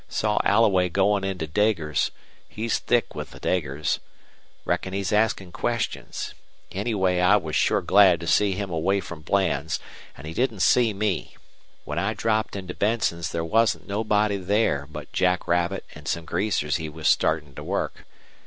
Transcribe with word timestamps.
Saw 0.09 0.39
Alloway 0.43 0.89
goin' 0.89 1.23
into 1.23 1.45
Deger's. 1.45 2.09
He's 2.49 2.79
thick 2.79 3.13
with 3.13 3.29
the 3.29 3.39
Degers. 3.39 3.99
Reckon 4.65 4.93
he's 4.93 5.11
askin' 5.11 5.51
questions. 5.51 6.33
Anyway, 6.71 7.19
I 7.19 7.35
was 7.35 7.55
sure 7.55 7.83
glad 7.83 8.19
to 8.21 8.25
see 8.25 8.53
him 8.53 8.71
away 8.71 8.99
from 8.99 9.21
Bland's. 9.21 9.79
An' 10.17 10.25
he 10.25 10.33
didn't 10.33 10.61
see 10.63 10.91
me. 10.91 11.37
When 11.83 11.99
I 11.99 12.15
dropped 12.15 12.55
into 12.55 12.73
Benson's 12.73 13.29
there 13.31 13.45
wasn't 13.45 13.87
nobody 13.87 14.37
there 14.37 14.87
but 14.89 15.13
Jackrabbit 15.13 15.85
an' 15.93 16.07
some 16.07 16.25
greasers 16.25 16.77
he 16.77 16.89
was 16.89 17.07
startin' 17.07 17.53
to 17.53 17.63
work. 17.63 18.07